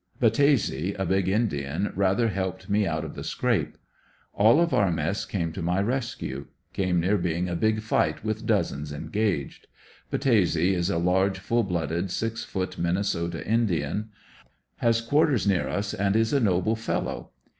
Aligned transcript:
Battese, 0.19 0.95
a 0.97 1.05
big 1.05 1.27
Indian, 1.27 1.93
rather 1.95 2.29
helped 2.29 2.67
me 2.67 2.87
out 2.87 3.05
of 3.05 3.13
the 3.13 3.23
scrape. 3.23 3.77
All 4.33 4.59
of 4.59 4.73
our 4.73 4.91
mess 4.91 5.25
came 5.27 5.51
to 5.53 5.61
my 5.61 5.79
rescue. 5.79 6.47
Came 6.73 6.99
near 6.99 7.19
being 7.19 7.47
a 7.47 7.55
big 7.55 7.81
fight 7.81 8.23
with 8.23 8.47
dozens 8.47 8.91
engaged. 8.91 9.67
Battese 10.11 10.73
is 10.73 10.89
a 10.89 10.97
large 10.97 11.37
full 11.37 11.61
blooded 11.61 12.09
six 12.09 12.43
foot 12.43 12.79
Minnesota 12.79 13.45
Indian, 13.47 14.09
has 14.77 15.01
quarters 15.01 15.45
near 15.45 15.69
is, 15.69 15.93
and 15.93 16.15
is 16.15 16.33
a 16.33 16.39
noble 16.39 16.75
fellow. 16.75 17.29